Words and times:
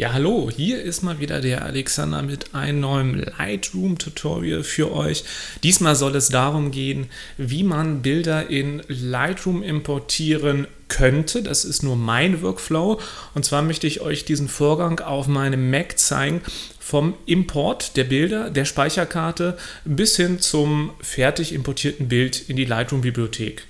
Ja, 0.00 0.14
hallo, 0.14 0.48
hier 0.50 0.82
ist 0.82 1.02
mal 1.02 1.20
wieder 1.20 1.42
der 1.42 1.62
Alexander 1.62 2.22
mit 2.22 2.54
einem 2.54 2.80
neuen 2.80 3.18
Lightroom-Tutorial 3.18 4.64
für 4.64 4.94
euch. 4.94 5.24
Diesmal 5.62 5.94
soll 5.94 6.16
es 6.16 6.30
darum 6.30 6.70
gehen, 6.70 7.10
wie 7.36 7.64
man 7.64 8.00
Bilder 8.00 8.48
in 8.48 8.82
Lightroom 8.88 9.62
importieren 9.62 10.68
könnte. 10.88 11.42
Das 11.42 11.66
ist 11.66 11.82
nur 11.82 11.96
mein 11.96 12.40
Workflow. 12.40 12.98
Und 13.34 13.44
zwar 13.44 13.60
möchte 13.60 13.86
ich 13.86 14.00
euch 14.00 14.24
diesen 14.24 14.48
Vorgang 14.48 15.00
auf 15.00 15.26
meinem 15.26 15.70
Mac 15.70 15.98
zeigen, 15.98 16.40
vom 16.78 17.12
Import 17.26 17.98
der 17.98 18.04
Bilder, 18.04 18.48
der 18.48 18.64
Speicherkarte 18.64 19.58
bis 19.84 20.16
hin 20.16 20.40
zum 20.40 20.92
fertig 21.02 21.52
importierten 21.52 22.08
Bild 22.08 22.48
in 22.48 22.56
die 22.56 22.64
Lightroom-Bibliothek. 22.64 23.66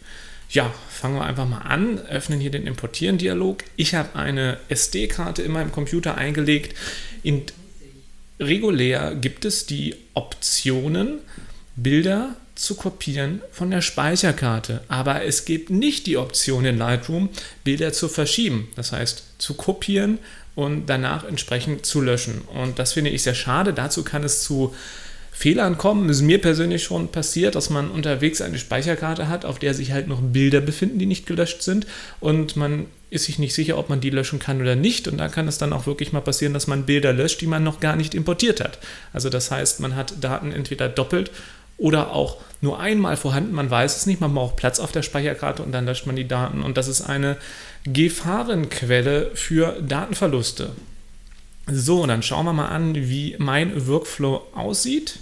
Ja, 0.52 0.74
fangen 0.88 1.14
wir 1.14 1.24
einfach 1.24 1.48
mal 1.48 1.58
an, 1.58 2.00
öffnen 2.06 2.40
hier 2.40 2.50
den 2.50 2.66
Importieren-Dialog. 2.66 3.62
Ich 3.76 3.94
habe 3.94 4.16
eine 4.18 4.58
SD-Karte 4.68 5.42
in 5.42 5.52
meinem 5.52 5.70
Computer 5.70 6.16
eingelegt. 6.16 6.76
In 7.22 7.44
regulär 8.40 9.14
gibt 9.14 9.44
es 9.44 9.66
die 9.66 9.94
Optionen, 10.14 11.18
Bilder 11.76 12.34
zu 12.56 12.74
kopieren 12.74 13.40
von 13.52 13.70
der 13.70 13.80
Speicherkarte. 13.80 14.82
Aber 14.88 15.24
es 15.24 15.44
gibt 15.44 15.70
nicht 15.70 16.06
die 16.08 16.16
Option 16.16 16.64
in 16.64 16.78
Lightroom, 16.78 17.28
Bilder 17.62 17.92
zu 17.92 18.08
verschieben. 18.08 18.68
Das 18.74 18.90
heißt, 18.90 19.22
zu 19.38 19.54
kopieren 19.54 20.18
und 20.56 20.86
danach 20.86 21.24
entsprechend 21.24 21.86
zu 21.86 22.00
löschen. 22.00 22.40
Und 22.42 22.80
das 22.80 22.94
finde 22.94 23.10
ich 23.10 23.22
sehr 23.22 23.34
schade. 23.34 23.72
Dazu 23.72 24.02
kann 24.02 24.24
es 24.24 24.42
zu 24.42 24.74
Fehlern 25.40 25.78
kommen. 25.78 26.10
Es 26.10 26.18
ist 26.18 26.22
mir 26.22 26.38
persönlich 26.38 26.84
schon 26.84 27.08
passiert, 27.08 27.54
dass 27.54 27.70
man 27.70 27.90
unterwegs 27.90 28.42
eine 28.42 28.58
Speicherkarte 28.58 29.28
hat, 29.28 29.46
auf 29.46 29.58
der 29.58 29.72
sich 29.72 29.90
halt 29.90 30.06
noch 30.06 30.20
Bilder 30.20 30.60
befinden, 30.60 30.98
die 30.98 31.06
nicht 31.06 31.24
gelöscht 31.24 31.62
sind. 31.62 31.86
Und 32.20 32.56
man 32.56 32.84
ist 33.08 33.24
sich 33.24 33.38
nicht 33.38 33.54
sicher, 33.54 33.78
ob 33.78 33.88
man 33.88 34.02
die 34.02 34.10
löschen 34.10 34.38
kann 34.38 34.60
oder 34.60 34.76
nicht. 34.76 35.08
Und 35.08 35.16
da 35.16 35.28
kann 35.28 35.48
es 35.48 35.56
dann 35.56 35.72
auch 35.72 35.86
wirklich 35.86 36.12
mal 36.12 36.20
passieren, 36.20 36.52
dass 36.52 36.66
man 36.66 36.84
Bilder 36.84 37.14
löscht, 37.14 37.40
die 37.40 37.46
man 37.46 37.64
noch 37.64 37.80
gar 37.80 37.96
nicht 37.96 38.14
importiert 38.14 38.60
hat. 38.60 38.80
Also 39.14 39.30
das 39.30 39.50
heißt, 39.50 39.80
man 39.80 39.96
hat 39.96 40.12
Daten 40.22 40.52
entweder 40.52 40.90
doppelt 40.90 41.30
oder 41.78 42.12
auch 42.12 42.36
nur 42.60 42.78
einmal 42.78 43.16
vorhanden, 43.16 43.54
man 43.54 43.70
weiß 43.70 43.96
es 43.96 44.04
nicht, 44.04 44.20
man 44.20 44.34
braucht 44.34 44.56
Platz 44.56 44.78
auf 44.78 44.92
der 44.92 45.00
Speicherkarte 45.00 45.62
und 45.62 45.72
dann 45.72 45.86
löscht 45.86 46.04
man 46.04 46.16
die 46.16 46.28
Daten. 46.28 46.60
Und 46.60 46.76
das 46.76 46.86
ist 46.86 47.00
eine 47.00 47.38
Gefahrenquelle 47.84 49.30
für 49.32 49.80
Datenverluste. 49.80 50.72
So, 51.66 52.04
dann 52.04 52.22
schauen 52.22 52.44
wir 52.44 52.52
mal 52.52 52.68
an, 52.68 52.94
wie 52.94 53.36
mein 53.38 53.86
Workflow 53.86 54.42
aussieht. 54.54 55.20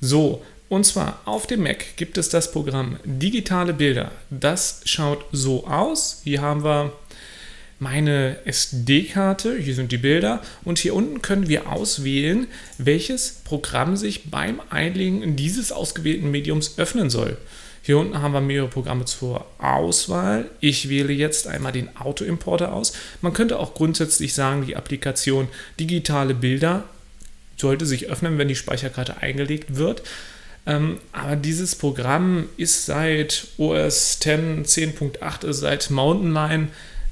So, 0.00 0.42
und 0.68 0.84
zwar 0.84 1.20
auf 1.24 1.46
dem 1.46 1.62
Mac 1.62 1.96
gibt 1.96 2.18
es 2.18 2.28
das 2.28 2.50
Programm 2.50 2.98
Digitale 3.04 3.72
Bilder. 3.72 4.10
Das 4.30 4.80
schaut 4.84 5.24
so 5.32 5.66
aus. 5.66 6.22
Hier 6.24 6.42
haben 6.42 6.64
wir 6.64 6.92
meine 7.78 8.38
SD-Karte, 8.46 9.58
hier 9.58 9.74
sind 9.74 9.92
die 9.92 9.98
Bilder 9.98 10.42
und 10.64 10.78
hier 10.78 10.94
unten 10.94 11.20
können 11.20 11.48
wir 11.48 11.70
auswählen, 11.70 12.46
welches 12.78 13.42
Programm 13.44 13.96
sich 13.96 14.30
beim 14.30 14.62
Einlegen 14.70 15.36
dieses 15.36 15.72
ausgewählten 15.72 16.30
Mediums 16.30 16.78
öffnen 16.78 17.10
soll. 17.10 17.36
Hier 17.82 17.98
unten 17.98 18.20
haben 18.20 18.32
wir 18.32 18.40
mehrere 18.40 18.68
Programme 18.68 19.04
zur 19.04 19.46
Auswahl. 19.58 20.50
Ich 20.60 20.88
wähle 20.88 21.12
jetzt 21.12 21.46
einmal 21.46 21.70
den 21.70 21.96
Autoimporter 21.96 22.72
aus. 22.72 22.94
Man 23.20 23.32
könnte 23.32 23.60
auch 23.60 23.74
grundsätzlich 23.74 24.34
sagen, 24.34 24.66
die 24.66 24.74
Applikation 24.74 25.46
digitale 25.78 26.34
Bilder 26.34 26.84
sollte 27.56 27.86
sich 27.86 28.08
öffnen, 28.08 28.38
wenn 28.38 28.48
die 28.48 28.56
Speicherkarte 28.56 29.18
eingelegt 29.18 29.76
wird. 29.76 30.02
Ähm, 30.66 30.98
aber 31.12 31.36
dieses 31.36 31.76
Programm 31.76 32.48
ist 32.56 32.86
seit 32.86 33.48
OS 33.56 34.18
10 34.18 34.64
10.8, 34.64 35.52
seit 35.52 35.90
Mountain 35.90 36.32
Lion 36.32 36.68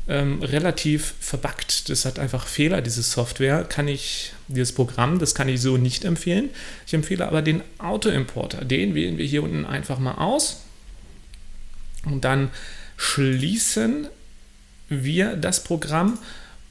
ähm, 0.09 0.42
relativ 0.42 1.14
verbuggt. 1.20 1.89
Das 1.89 2.05
hat 2.05 2.19
einfach 2.19 2.47
Fehler, 2.47 2.83
diese 2.83 3.03
Software. 3.03 3.64
Kann 3.64 3.89
ich, 3.89 4.33
dieses 4.48 4.73
Programm, 4.73 5.19
das 5.19 5.34
kann 5.34 5.48
ich 5.48 5.61
so 5.61 5.77
nicht 5.77 6.05
empfehlen. 6.05 6.51
Ich 6.86 6.95
empfehle 6.95 7.27
aber 7.27 7.42
den 7.42 7.63
Autoimporter. 7.79 8.64
Den 8.64 8.95
wählen 8.95 9.19
wir 9.19 9.24
hier 9.24 9.42
unten 9.42 9.64
einfach 9.64 9.98
mal 9.98 10.14
aus. 10.14 10.63
Und 12.05 12.24
dann 12.24 12.51
schließen 12.96 14.08
wir 14.89 15.36
das 15.36 15.64
Programm 15.64 16.19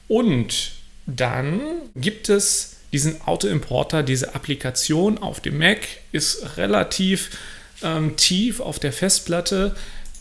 und 0.06 0.72
dann 1.06 1.60
gibt 1.96 2.28
es 2.28 2.73
diesen 2.94 3.20
Autoimporter, 3.26 4.04
diese 4.04 4.36
Applikation 4.36 5.18
auf 5.18 5.40
dem 5.40 5.58
Mac 5.58 5.80
ist 6.12 6.56
relativ 6.56 7.30
ähm, 7.82 8.16
tief 8.16 8.60
auf 8.60 8.78
der 8.78 8.92
Festplatte 8.92 9.74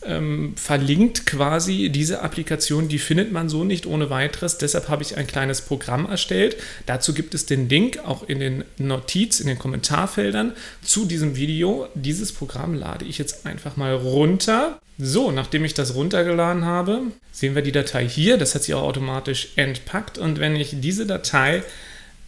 ähm, 0.06 0.54
verlinkt 0.56 1.26
quasi 1.26 1.90
diese 1.90 2.22
Applikation, 2.22 2.88
die 2.88 3.00
findet 3.00 3.32
man 3.32 3.48
so 3.48 3.64
nicht 3.64 3.86
ohne 3.86 4.10
weiteres. 4.10 4.58
Deshalb 4.58 4.90
habe 4.90 5.04
ich 5.04 5.18
ein 5.18 5.28
kleines 5.28 5.62
Programm 5.62 6.08
erstellt. 6.08 6.58
Dazu 6.88 7.14
gibt 7.14 7.36
es 7.36 7.46
den 7.46 7.70
Link 7.70 8.00
auch 8.06 8.28
in 8.28 8.40
den 8.40 8.64
Notiz, 8.78 9.40
in 9.40 9.48
den 9.48 9.60
Kommentarfeldern 9.60 10.54
zu 10.82 11.06
diesem 11.06 11.36
Video. 11.36 11.88
Dieses 11.94 12.32
Programm 12.32 12.74
lade 12.74 13.06
ich 13.06 13.18
jetzt 13.20 13.46
einfach 13.46 13.78
mal 13.78 13.94
runter. 13.94 14.80
So, 14.98 15.32
nachdem 15.32 15.64
ich 15.64 15.74
das 15.74 15.96
runtergeladen 15.96 16.66
habe, 16.66 17.02
sehen 17.32 17.56
wir 17.56 17.62
die 17.62 17.72
Datei 17.72 18.08
hier. 18.08 18.38
Das 18.38 18.56
hat 18.56 18.64
sich 18.64 18.74
auch 18.74 18.84
automatisch 18.84 19.50
entpackt. 19.58 20.18
Und 20.18 20.40
wenn 20.40 20.56
ich 20.56 20.76
diese 20.82 21.06
Datei 21.06 21.64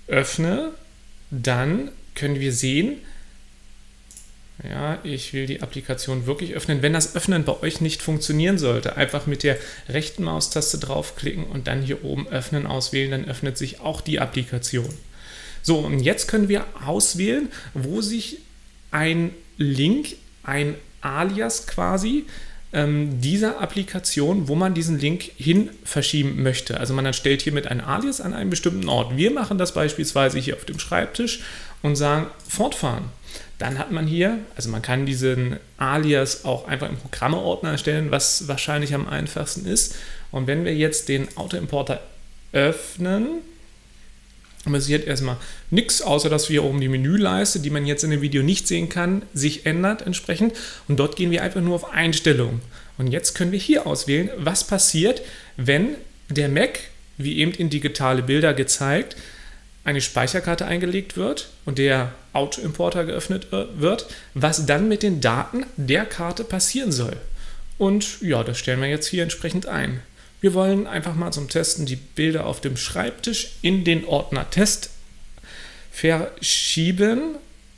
öffne, 0.07 0.71
dann 1.31 1.91
können 2.13 2.39
wir 2.39 2.53
sehen, 2.53 2.97
ja, 4.63 4.99
ich 5.03 5.33
will 5.33 5.47
die 5.47 5.61
Applikation 5.61 6.27
wirklich 6.27 6.53
öffnen. 6.53 6.81
Wenn 6.81 6.93
das 6.93 7.15
Öffnen 7.15 7.43
bei 7.43 7.61
euch 7.61 7.81
nicht 7.81 8.01
funktionieren 8.01 8.57
sollte, 8.57 8.95
einfach 8.95 9.27
mit 9.27 9.43
der 9.43 9.57
rechten 9.89 10.23
Maustaste 10.23 10.77
draufklicken 10.77 11.43
und 11.43 11.67
dann 11.67 11.81
hier 11.81 12.05
oben 12.05 12.27
Öffnen 12.27 12.65
auswählen, 12.65 13.11
dann 13.11 13.25
öffnet 13.25 13.57
sich 13.57 13.81
auch 13.81 13.99
die 13.99 14.19
Applikation. 14.19 14.93
So, 15.61 15.79
und 15.79 15.99
jetzt 15.99 16.27
können 16.27 16.47
wir 16.47 16.65
auswählen, 16.85 17.49
wo 17.73 18.01
sich 18.01 18.37
ein 18.91 19.31
Link, 19.57 20.15
ein 20.43 20.75
Alias 21.01 21.67
quasi, 21.67 22.25
ähm, 22.75 23.21
dieser 23.21 23.61
Applikation, 23.61 24.49
wo 24.49 24.55
man 24.55 24.73
diesen 24.73 24.99
Link 24.99 25.31
hin 25.37 25.69
verschieben 25.85 26.43
möchte. 26.43 26.77
Also 26.77 26.93
man 26.93 27.05
erstellt 27.05 27.41
hiermit 27.41 27.67
ein 27.67 27.79
Alias 27.79 28.19
an 28.19 28.33
einem 28.33 28.49
bestimmten 28.49 28.89
Ort. 28.89 29.15
Wir 29.15 29.31
machen 29.31 29.57
das 29.57 29.73
beispielsweise 29.73 30.37
hier 30.39 30.55
auf 30.55 30.65
dem 30.65 30.77
Schreibtisch 30.77 31.39
und 31.81 31.95
sagen 31.95 32.27
fortfahren. 32.47 33.05
Dann 33.59 33.79
hat 33.79 33.91
man 33.91 34.05
hier, 34.05 34.39
also 34.57 34.69
man 34.69 34.81
kann 34.81 35.05
diesen 35.05 35.57
Alias 35.77 36.43
auch 36.43 36.67
einfach 36.67 36.89
im 36.89 36.97
Programmeordner 36.97 37.71
erstellen, 37.71 38.11
was 38.11 38.49
wahrscheinlich 38.49 38.93
am 38.93 39.07
einfachsten 39.07 39.65
ist. 39.65 39.95
Und 40.31 40.47
wenn 40.47 40.65
wir 40.65 40.75
jetzt 40.75 41.07
den 41.07 41.29
Autoimporter 41.37 42.01
öffnen, 42.51 43.39
passiert 44.73 45.07
erstmal 45.07 45.37
nichts, 45.69 46.01
außer 46.01 46.29
dass 46.29 46.49
wir 46.49 46.63
oben 46.63 46.81
die 46.81 46.87
Menüleiste, 46.87 47.59
die 47.59 47.69
man 47.69 47.85
jetzt 47.85 48.03
in 48.03 48.11
dem 48.11 48.21
Video 48.21 48.43
nicht 48.43 48.67
sehen 48.67 48.89
kann, 48.89 49.23
sich 49.33 49.65
ändert 49.65 50.01
entsprechend. 50.01 50.53
Und 50.87 50.99
dort 50.99 51.15
gehen 51.15 51.31
wir 51.31 51.43
einfach 51.43 51.61
nur 51.61 51.75
auf 51.75 51.91
Einstellungen. 51.91 52.61
Und 52.97 53.07
jetzt 53.07 53.35
können 53.35 53.51
wir 53.51 53.59
hier 53.59 53.85
auswählen, 53.87 54.29
was 54.37 54.65
passiert, 54.65 55.21
wenn 55.57 55.95
der 56.29 56.49
Mac, 56.49 56.79
wie 57.17 57.37
eben 57.37 57.51
in 57.51 57.69
digitale 57.69 58.23
Bilder 58.23 58.53
gezeigt, 58.53 59.15
eine 59.83 60.01
Speicherkarte 60.01 60.65
eingelegt 60.65 61.15
wird 61.15 61.49
und 61.65 61.77
der 61.77 62.13
Autoimporter 62.33 63.05
geöffnet 63.05 63.47
wird, 63.51 64.07
was 64.33 64.65
dann 64.65 64.87
mit 64.87 65.03
den 65.03 65.21
Daten 65.21 65.65
der 65.77 66.05
Karte 66.05 66.43
passieren 66.43 66.91
soll. 66.91 67.15
Und 67.77 68.21
ja, 68.21 68.43
das 68.43 68.57
stellen 68.57 68.81
wir 68.81 68.89
jetzt 68.89 69.07
hier 69.07 69.23
entsprechend 69.23 69.67
ein. 69.67 70.01
Wir 70.45 70.53
wollen 70.53 70.85
einfach 70.85 71.15
mal 71.15 71.31
zum 71.31 71.49
Testen 71.49 71.87
die 71.87 71.95
Bilder 71.95 72.45
auf 72.45 72.61
dem 72.61 72.77
Schreibtisch 72.77 73.55
in 73.63 73.83
den 73.83 74.05
Ordner 74.05 74.47
Test 74.47 74.91
verschieben. 75.91 77.37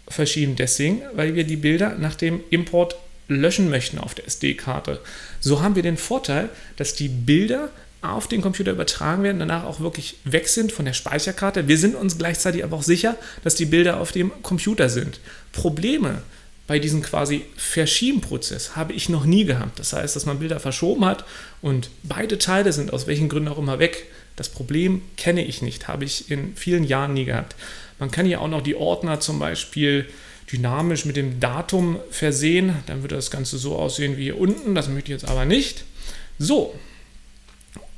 Verschieben 0.09 0.57
deswegen, 0.57 1.01
weil 1.13 1.33
wir 1.33 1.45
die 1.45 1.55
Bilder 1.55 1.95
nach 1.97 2.15
dem 2.15 2.41
Import 2.49 2.97
löschen 3.29 3.69
möchten 3.69 3.97
auf 3.97 4.15
der 4.15 4.27
SD-Karte. 4.27 4.99
So 5.39 5.61
haben 5.61 5.77
wir 5.77 5.81
den 5.81 5.95
Vorteil, 5.95 6.49
dass 6.75 6.93
die 6.93 7.07
Bilder 7.07 7.69
auf 8.01 8.27
den 8.27 8.41
Computer 8.41 8.73
übertragen 8.73 9.23
werden, 9.23 9.39
danach 9.39 9.63
auch 9.63 9.79
wirklich 9.79 10.17
weg 10.25 10.49
sind 10.49 10.73
von 10.73 10.83
der 10.83 10.91
Speicherkarte. 10.91 11.69
Wir 11.69 11.77
sind 11.77 11.95
uns 11.95 12.17
gleichzeitig 12.17 12.65
aber 12.65 12.75
auch 12.75 12.83
sicher, 12.83 13.15
dass 13.45 13.55
die 13.55 13.65
Bilder 13.65 14.01
auf 14.01 14.11
dem 14.11 14.29
Computer 14.43 14.89
sind. 14.89 15.21
Probleme 15.53 16.21
bei 16.67 16.79
diesem 16.79 17.01
quasi 17.01 17.45
Verschiebenprozess 17.55 18.75
habe 18.75 18.93
ich 18.93 19.09
noch 19.09 19.25
nie 19.25 19.45
gehabt. 19.45 19.79
Das 19.79 19.93
heißt, 19.93 20.15
dass 20.15 20.25
man 20.25 20.39
Bilder 20.39 20.59
verschoben 20.59 21.05
hat 21.05 21.25
und 21.61 21.89
beide 22.03 22.37
Teile 22.37 22.73
sind 22.73 22.93
aus 22.93 23.07
welchen 23.07 23.29
Gründen 23.29 23.47
auch 23.47 23.57
immer 23.57 23.79
weg. 23.79 24.07
Das 24.35 24.49
Problem 24.49 25.01
kenne 25.15 25.43
ich 25.43 25.61
nicht, 25.61 25.87
habe 25.87 26.03
ich 26.03 26.29
in 26.29 26.55
vielen 26.55 26.83
Jahren 26.83 27.13
nie 27.13 27.25
gehabt. 27.25 27.55
Man 27.99 28.11
kann 28.11 28.25
hier 28.25 28.41
auch 28.41 28.49
noch 28.49 28.61
die 28.61 28.75
Ordner 28.75 29.19
zum 29.19 29.39
Beispiel 29.39 30.07
dynamisch 30.51 31.05
mit 31.05 31.15
dem 31.15 31.39
Datum 31.39 31.99
versehen. 32.11 32.75
Dann 32.85 33.01
würde 33.01 33.15
das 33.15 33.31
Ganze 33.31 33.57
so 33.57 33.75
aussehen 33.75 34.17
wie 34.17 34.23
hier 34.23 34.39
unten. 34.39 34.75
Das 34.75 34.87
möchte 34.87 35.11
ich 35.11 35.21
jetzt 35.21 35.29
aber 35.29 35.45
nicht. 35.45 35.83
So. 36.37 36.75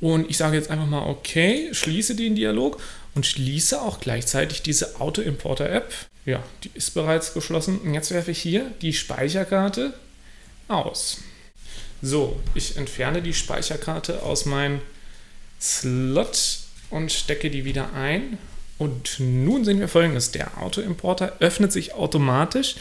Und 0.00 0.30
ich 0.30 0.38
sage 0.38 0.56
jetzt 0.56 0.70
einfach 0.70 0.86
mal, 0.86 1.06
okay, 1.06 1.68
schließe 1.72 2.16
den 2.16 2.34
Dialog 2.34 2.80
und 3.14 3.26
schließe 3.26 3.80
auch 3.80 4.00
gleichzeitig 4.00 4.62
diese 4.62 5.00
Auto-Importer-App. 5.00 5.92
Ja, 6.26 6.42
die 6.64 6.70
ist 6.74 6.94
bereits 6.94 7.34
geschlossen. 7.34 7.78
Und 7.78 7.94
jetzt 7.94 8.10
werfe 8.10 8.30
ich 8.30 8.40
hier 8.40 8.70
die 8.82 8.92
Speicherkarte 8.92 9.94
aus. 10.68 11.18
So, 12.02 12.38
ich 12.54 12.76
entferne 12.76 13.20
die 13.22 13.34
Speicherkarte 13.34 14.22
aus 14.22 14.46
meinem 14.46 14.80
Slot 15.60 16.60
und 16.90 17.12
stecke 17.12 17.50
die 17.50 17.64
wieder 17.64 17.92
ein. 17.92 18.38
Und 18.78 19.16
nun 19.18 19.64
sehen 19.64 19.80
wir 19.80 19.88
folgendes: 19.88 20.30
Der 20.30 20.58
Autoimporter 20.62 21.36
öffnet 21.40 21.72
sich 21.72 21.92
automatisch, 21.94 22.76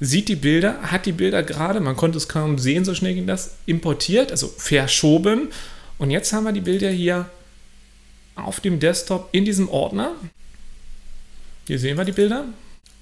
sieht 0.00 0.28
die 0.28 0.36
Bilder, 0.36 0.82
hat 0.82 1.06
die 1.06 1.12
Bilder 1.12 1.42
gerade, 1.42 1.80
man 1.80 1.96
konnte 1.96 2.18
es 2.18 2.28
kaum 2.28 2.58
sehen, 2.58 2.84
so 2.84 2.94
schnell 2.94 3.14
ging 3.14 3.26
das, 3.26 3.56
importiert, 3.64 4.30
also 4.30 4.48
verschoben. 4.48 5.48
Und 5.96 6.10
jetzt 6.10 6.32
haben 6.32 6.44
wir 6.44 6.52
die 6.52 6.60
Bilder 6.60 6.90
hier 6.90 7.30
auf 8.38 8.60
dem 8.60 8.80
Desktop 8.80 9.28
in 9.32 9.44
diesem 9.44 9.68
Ordner. 9.68 10.12
Hier 11.66 11.78
sehen 11.78 11.96
wir 11.96 12.04
die 12.04 12.12
Bilder. 12.12 12.44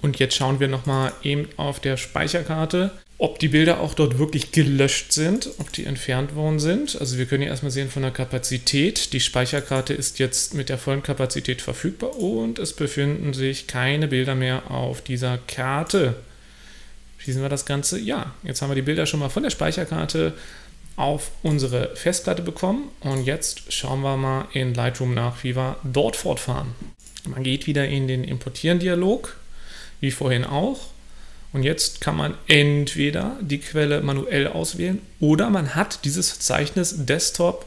Und 0.01 0.19
jetzt 0.19 0.35
schauen 0.35 0.59
wir 0.59 0.67
nochmal 0.67 1.11
eben 1.23 1.47
auf 1.57 1.79
der 1.79 1.97
Speicherkarte, 1.97 2.91
ob 3.17 3.39
die 3.39 3.47
Bilder 3.47 3.79
auch 3.79 3.95
dort 3.95 4.19
wirklich 4.19 4.51
gelöscht 4.51 5.11
sind, 5.11 5.49
ob 5.57 5.73
die 5.73 5.85
entfernt 5.85 6.35
worden 6.35 6.59
sind. 6.59 6.99
Also 6.99 7.17
wir 7.17 7.25
können 7.25 7.41
hier 7.41 7.49
erstmal 7.49 7.71
sehen 7.71 7.89
von 7.89 8.03
der 8.03 8.11
Kapazität. 8.11 9.11
Die 9.13 9.19
Speicherkarte 9.19 9.93
ist 9.93 10.19
jetzt 10.19 10.53
mit 10.53 10.69
der 10.69 10.77
vollen 10.77 11.01
Kapazität 11.01 11.63
verfügbar 11.63 12.15
und 12.15 12.59
es 12.59 12.73
befinden 12.73 13.33
sich 13.33 13.65
keine 13.65 14.07
Bilder 14.07 14.35
mehr 14.35 14.69
auf 14.69 15.01
dieser 15.01 15.39
Karte. 15.39 16.15
Schließen 17.17 17.41
wir 17.41 17.49
das 17.49 17.65
Ganze? 17.65 17.99
Ja, 17.99 18.35
jetzt 18.43 18.61
haben 18.61 18.69
wir 18.69 18.75
die 18.75 18.83
Bilder 18.83 19.07
schon 19.07 19.19
mal 19.19 19.29
von 19.29 19.43
der 19.43 19.49
Speicherkarte 19.49 20.33
auf 20.97 21.31
unsere 21.43 21.95
Festplatte 21.95 22.41
bekommen 22.41 22.89
und 22.99 23.23
jetzt 23.23 23.71
schauen 23.71 24.01
wir 24.01 24.17
mal 24.17 24.47
in 24.51 24.73
Lightroom 24.73 25.13
nach, 25.13 25.43
wie 25.43 25.55
wir 25.55 25.77
dort 25.83 26.17
fortfahren. 26.17 26.75
Man 27.25 27.43
geht 27.43 27.67
wieder 27.67 27.87
in 27.87 28.07
den 28.07 28.23
Importieren-Dialog 28.23 29.37
wie 29.99 30.11
vorhin 30.11 30.43
auch. 30.43 30.79
Und 31.53 31.63
jetzt 31.63 32.01
kann 32.01 32.15
man 32.15 32.35
entweder 32.47 33.37
die 33.41 33.59
Quelle 33.59 34.01
manuell 34.01 34.47
auswählen 34.47 35.01
oder 35.19 35.49
man 35.49 35.75
hat 35.75 36.03
dieses 36.03 36.31
Verzeichnis 36.31 37.05
Desktop 37.05 37.65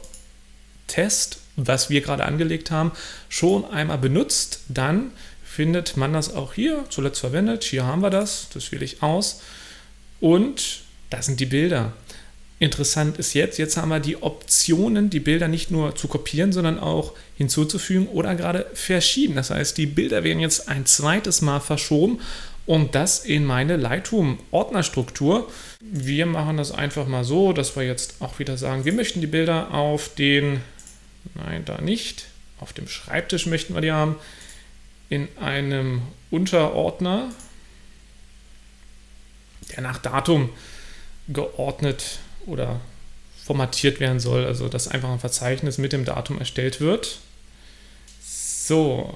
Test, 0.87 1.39
was 1.55 1.89
wir 1.89 2.01
gerade 2.01 2.25
angelegt 2.25 2.69
haben, 2.69 2.91
schon 3.27 3.65
einmal 3.65 3.97
benutzt. 3.97 4.61
Dann 4.67 5.11
findet 5.43 5.97
man 5.97 6.13
das 6.13 6.33
auch 6.33 6.53
hier, 6.53 6.85
zuletzt 6.89 7.19
verwendet. 7.19 7.63
Hier 7.63 7.85
haben 7.85 8.01
wir 8.01 8.09
das, 8.09 8.47
das 8.53 8.71
wähle 8.71 8.85
ich 8.85 9.01
aus. 9.01 9.41
Und 10.19 10.81
das 11.09 11.25
sind 11.25 11.39
die 11.39 11.45
Bilder. 11.45 11.93
Interessant 12.61 13.17
ist 13.17 13.33
jetzt, 13.33 13.57
jetzt 13.57 13.75
haben 13.75 13.89
wir 13.89 13.99
die 13.99 14.21
Optionen, 14.21 15.09
die 15.09 15.19
Bilder 15.19 15.47
nicht 15.47 15.71
nur 15.71 15.95
zu 15.95 16.07
kopieren, 16.07 16.53
sondern 16.53 16.77
auch 16.77 17.13
hinzuzufügen 17.35 18.07
oder 18.07 18.35
gerade 18.35 18.67
verschieben. 18.75 19.33
Das 19.33 19.49
heißt, 19.49 19.79
die 19.79 19.87
Bilder 19.87 20.23
werden 20.23 20.39
jetzt 20.39 20.69
ein 20.69 20.85
zweites 20.85 21.41
Mal 21.41 21.59
verschoben 21.59 22.19
und 22.67 22.93
das 22.93 23.25
in 23.25 23.45
meine 23.45 23.77
Lightroom-Ordnerstruktur. 23.77 25.51
Wir 25.79 26.27
machen 26.27 26.57
das 26.57 26.71
einfach 26.71 27.07
mal 27.07 27.23
so, 27.23 27.51
dass 27.51 27.75
wir 27.75 27.81
jetzt 27.81 28.17
auch 28.19 28.37
wieder 28.37 28.59
sagen, 28.59 28.85
wir 28.85 28.93
möchten 28.93 29.21
die 29.21 29.27
Bilder 29.27 29.73
auf 29.73 30.13
den, 30.13 30.61
nein, 31.33 31.65
da 31.65 31.81
nicht, 31.81 32.25
auf 32.59 32.73
dem 32.73 32.87
Schreibtisch 32.87 33.47
möchten 33.47 33.73
wir 33.73 33.81
die 33.81 33.91
haben, 33.91 34.17
in 35.09 35.27
einem 35.41 36.03
Unterordner, 36.29 37.31
der 39.75 39.81
nach 39.81 39.97
Datum 39.97 40.49
geordnet 41.27 42.19
oder 42.45 42.79
formatiert 43.43 43.99
werden 43.99 44.19
soll, 44.19 44.45
also 44.45 44.67
dass 44.67 44.87
einfach 44.87 45.09
ein 45.09 45.19
Verzeichnis 45.19 45.77
mit 45.77 45.93
dem 45.93 46.05
Datum 46.05 46.39
erstellt 46.39 46.79
wird. 46.79 47.19
So, 48.23 49.13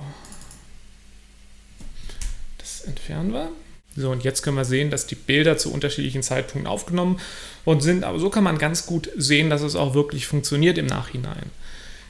das 2.58 2.82
entfernen 2.82 3.32
wir. 3.34 3.52
So, 3.96 4.12
und 4.12 4.26
jetzt 4.26 4.42
können 4.42 4.58
wir 4.58 4.66
sehen, 4.66 4.90
dass 4.90 5.08
die 5.08 5.16
Bilder 5.16 5.58
zu 5.58 5.72
unterschiedlichen 5.72 6.22
Zeitpunkten 6.22 6.68
aufgenommen 6.68 7.20
worden 7.64 7.80
sind. 7.80 8.04
Aber 8.04 8.20
so 8.20 8.30
kann 8.30 8.44
man 8.44 8.58
ganz 8.58 8.86
gut 8.86 9.10
sehen, 9.16 9.50
dass 9.50 9.62
es 9.62 9.76
auch 9.76 9.94
wirklich 9.94 10.28
funktioniert 10.28 10.78
im 10.78 10.86
Nachhinein. 10.86 11.50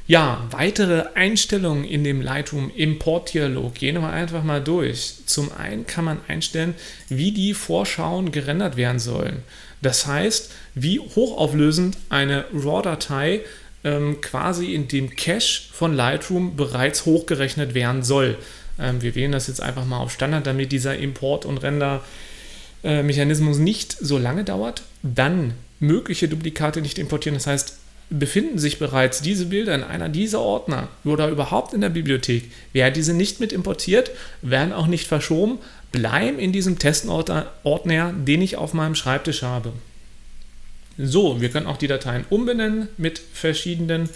Ja, 0.08 0.48
weitere 0.52 1.06
Einstellungen 1.16 1.84
in 1.84 2.04
dem 2.04 2.22
Lightroom 2.22 2.72
Import 2.76 3.34
Dialog 3.34 3.74
gehen 3.74 4.02
wir 4.02 4.10
einfach 4.10 4.44
mal 4.44 4.64
durch. 4.64 5.16
Zum 5.26 5.52
einen 5.52 5.88
kann 5.88 6.06
man 6.06 6.20
einstellen, 6.28 6.76
wie 7.10 7.32
die 7.32 7.54
Vorschauen 7.54 8.32
gerendert 8.32 8.78
werden 8.78 9.00
sollen. 9.00 9.44
Das 9.86 10.08
heißt, 10.08 10.52
wie 10.74 11.00
hochauflösend 11.00 11.96
eine 12.10 12.46
RAW-Datei 12.52 13.42
ähm, 13.84 14.20
quasi 14.20 14.74
in 14.74 14.88
dem 14.88 15.16
Cache 15.16 15.62
von 15.72 15.94
Lightroom 15.94 16.56
bereits 16.56 17.06
hochgerechnet 17.06 17.76
werden 17.76 18.02
soll. 18.02 18.36
Ähm, 18.80 19.04
wir 19.04 19.14
wählen 19.14 19.32
das 19.32 19.46
jetzt 19.46 19.62
einfach 19.62 19.86
mal 19.86 20.00
auf 20.00 20.12
Standard, 20.12 20.48
damit 20.48 20.72
dieser 20.72 20.98
Import- 20.98 21.46
und 21.46 21.60
Render-Mechanismus 21.60 23.60
nicht 23.60 23.92
so 23.92 24.18
lange 24.18 24.44
dauert. 24.44 24.82
Dann 25.04 25.54
mögliche 25.80 26.28
Duplikate 26.28 26.82
nicht 26.82 26.98
importieren. 26.98 27.36
Das 27.36 27.46
heißt, 27.46 27.78
befinden 28.10 28.60
sich 28.60 28.80
bereits 28.80 29.22
diese 29.22 29.48
Bilder 29.48 29.74
in 29.74 29.84
einer 29.84 30.10
dieser 30.10 30.40
Ordner 30.40 30.88
oder 31.04 31.30
überhaupt 31.30 31.74
in 31.74 31.82
der 31.82 31.90
Bibliothek, 31.90 32.52
werden 32.72 32.94
diese 32.94 33.14
nicht 33.14 33.40
mit 33.40 33.52
importiert, 33.52 34.12
werden 34.42 34.74
auch 34.74 34.88
nicht 34.88 35.08
verschoben, 35.08 35.60
bleiben 35.92 36.40
in 36.40 36.52
diesem 36.52 36.78
Testordner, 36.78 38.14
den 38.14 38.42
ich 38.42 38.58
auf 38.58 38.74
meinem 38.74 38.96
Schreibtisch 38.96 39.44
habe. 39.44 39.74
So, 40.98 41.42
wir 41.42 41.50
können 41.50 41.68
auch 41.68 41.78
die 41.78 41.88
Dateien 41.88 42.26
umbenennen 42.30 42.88
mit 42.98 43.22
verschiedenen 43.34 44.10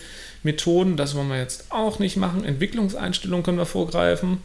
Methoden. 0.43 0.95
Das 0.95 1.15
wollen 1.15 1.29
wir 1.29 1.37
jetzt 1.37 1.65
auch 1.69 1.99
nicht 1.99 2.15
machen. 2.15 2.45
Entwicklungseinstellungen 2.45 3.43
können 3.43 3.57
wir 3.57 3.65
vorgreifen. 3.65 4.37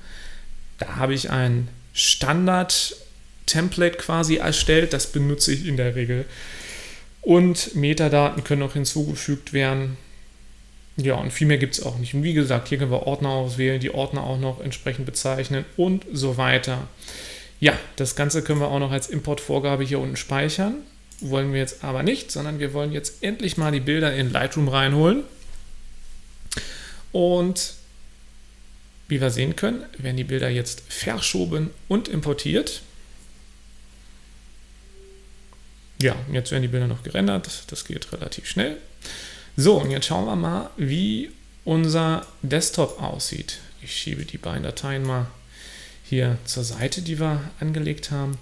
Da 0.78 0.96
habe 0.96 1.14
ich 1.14 1.30
ein 1.30 1.68
Standard-Template 1.92 3.98
quasi 3.98 4.36
erstellt. 4.36 4.92
Das 4.92 5.06
benutze 5.06 5.52
ich 5.52 5.66
in 5.66 5.76
der 5.76 5.94
Regel 5.94 6.24
und 7.24 7.74
Metadaten 7.74 8.44
können 8.44 8.62
auch 8.62 8.74
hinzugefügt 8.74 9.52
werden. 9.52 9.96
Ja, 10.96 11.14
und 11.14 11.32
viel 11.32 11.46
mehr 11.46 11.58
gibt 11.58 11.74
es 11.74 11.82
auch 11.82 11.98
nicht. 11.98 12.14
Und 12.14 12.22
wie 12.22 12.34
gesagt, 12.34 12.68
hier 12.68 12.78
können 12.78 12.90
wir 12.90 13.06
Ordner 13.06 13.30
auswählen, 13.30 13.80
die 13.80 13.92
Ordner 13.92 14.22
auch 14.22 14.38
noch 14.38 14.60
entsprechend 14.60 15.06
bezeichnen 15.06 15.64
und 15.76 16.04
so 16.12 16.36
weiter. 16.36 16.86
Ja, 17.58 17.72
das 17.96 18.14
Ganze 18.14 18.42
können 18.42 18.60
wir 18.60 18.68
auch 18.68 18.78
noch 18.78 18.92
als 18.92 19.08
Importvorgabe 19.08 19.84
hier 19.84 19.98
unten 19.98 20.16
speichern. 20.16 20.76
Wollen 21.20 21.52
wir 21.52 21.60
jetzt 21.60 21.82
aber 21.82 22.02
nicht, 22.02 22.30
sondern 22.30 22.58
wir 22.58 22.74
wollen 22.74 22.92
jetzt 22.92 23.22
endlich 23.22 23.56
mal 23.56 23.72
die 23.72 23.80
Bilder 23.80 24.14
in 24.14 24.30
Lightroom 24.30 24.68
reinholen. 24.68 25.24
Und 27.10 27.74
wie 29.08 29.20
wir 29.20 29.30
sehen 29.30 29.56
können, 29.56 29.84
werden 29.98 30.16
die 30.16 30.24
Bilder 30.24 30.50
jetzt 30.50 30.82
verschoben 30.88 31.70
und 31.88 32.08
importiert. 32.08 32.82
Ja, 36.04 36.14
jetzt 36.30 36.50
werden 36.50 36.60
die 36.60 36.68
Bilder 36.68 36.86
noch 36.86 37.02
gerendert. 37.02 37.62
Das 37.68 37.86
geht 37.86 38.12
relativ 38.12 38.46
schnell. 38.46 38.76
So, 39.56 39.80
und 39.80 39.90
jetzt 39.90 40.04
schauen 40.04 40.26
wir 40.26 40.36
mal, 40.36 40.68
wie 40.76 41.30
unser 41.64 42.26
Desktop 42.42 43.00
aussieht. 43.02 43.60
Ich 43.80 43.96
schiebe 43.96 44.26
die 44.26 44.36
beiden 44.36 44.64
Dateien 44.64 45.02
mal 45.02 45.28
hier 46.02 46.36
zur 46.44 46.62
Seite, 46.62 47.00
die 47.00 47.18
wir 47.18 47.40
angelegt 47.58 48.10
haben. 48.10 48.36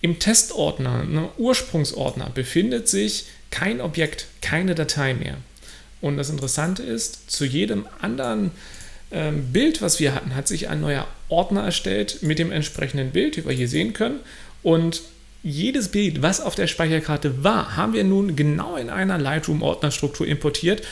Im 0.00 0.20
Testordner, 0.20 1.04
ne, 1.04 1.28
Ursprungsordner, 1.36 2.30
befindet 2.30 2.88
sich 2.88 3.26
kein 3.50 3.82
Objekt, 3.82 4.28
keine 4.40 4.74
Datei 4.74 5.12
mehr. 5.12 5.36
Und 6.00 6.16
das 6.16 6.30
Interessante 6.30 6.82
ist, 6.82 7.30
zu 7.30 7.44
jedem 7.44 7.86
anderen 8.00 8.52
ähm, 9.10 9.52
Bild, 9.52 9.82
was 9.82 10.00
wir 10.00 10.14
hatten, 10.14 10.34
hat 10.34 10.48
sich 10.48 10.70
ein 10.70 10.80
neuer 10.80 11.06
Ordner 11.28 11.64
erstellt 11.64 12.22
mit 12.22 12.38
dem 12.38 12.50
entsprechenden 12.50 13.10
Bild, 13.10 13.36
wie 13.36 13.44
wir 13.44 13.52
hier 13.52 13.68
sehen 13.68 13.92
können. 13.92 14.20
Und 14.62 15.02
jedes 15.42 15.88
Bild, 15.88 16.22
was 16.22 16.40
auf 16.40 16.54
der 16.54 16.66
Speicherkarte 16.66 17.42
war, 17.42 17.76
haben 17.76 17.94
wir 17.94 18.04
nun 18.04 18.36
genau 18.36 18.76
in 18.76 18.90
einer 18.90 19.18
Lightroom-Ordnerstruktur 19.18 20.26
importiert 20.26 20.82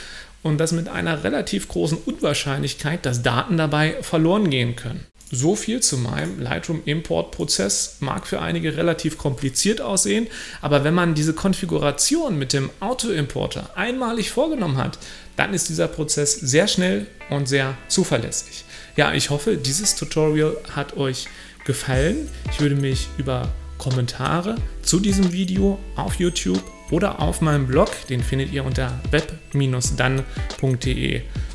und 0.42 0.58
das 0.58 0.72
mit 0.72 0.88
einer 0.88 1.22
relativ 1.22 1.68
großen 1.68 1.98
Unwahrscheinlichkeit, 1.98 3.06
dass 3.06 3.22
Daten 3.22 3.56
dabei 3.56 3.96
verloren 4.02 4.50
gehen 4.50 4.74
können. 4.74 5.06
So 5.32 5.54
viel 5.54 5.80
zu 5.80 5.96
meinem 5.96 6.40
Lightroom-Import-Prozess. 6.40 7.98
Mag 8.00 8.26
für 8.26 8.40
einige 8.42 8.76
relativ 8.76 9.16
kompliziert 9.16 9.80
aussehen, 9.80 10.26
aber 10.60 10.82
wenn 10.82 10.94
man 10.94 11.14
diese 11.14 11.34
Konfiguration 11.34 12.36
mit 12.36 12.52
dem 12.52 12.70
Auto-Importer 12.80 13.70
einmalig 13.76 14.32
vorgenommen 14.32 14.78
hat, 14.78 14.98
dann 15.36 15.54
ist 15.54 15.68
dieser 15.68 15.86
Prozess 15.86 16.34
sehr 16.34 16.66
schnell 16.66 17.06
und 17.30 17.46
sehr 17.48 17.76
zuverlässig. 17.86 18.64
Ja, 18.96 19.14
ich 19.14 19.30
hoffe, 19.30 19.56
dieses 19.56 19.94
Tutorial 19.94 20.56
hat 20.74 20.96
euch 20.96 21.28
gefallen. 21.64 22.28
Ich 22.50 22.60
würde 22.60 22.74
mich 22.74 23.06
über 23.16 23.48
Kommentare 23.80 24.54
zu 24.82 25.00
diesem 25.00 25.32
Video 25.32 25.78
auf 25.96 26.14
YouTube 26.16 26.62
oder 26.90 27.20
auf 27.20 27.40
meinem 27.40 27.66
Blog, 27.66 27.90
den 28.08 28.22
findet 28.22 28.52
ihr 28.52 28.64
unter 28.64 29.00
web-dann.de 29.10 30.02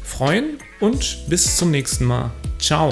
freuen 0.04 0.58
und 0.80 1.30
bis 1.30 1.56
zum 1.56 1.72
nächsten 1.72 2.06
Mal. 2.06 2.32
Ciao! 2.60 2.90